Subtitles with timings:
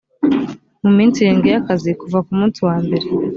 [0.83, 3.05] mu minsi irindwi y akazi kuva ku munsi wa mbere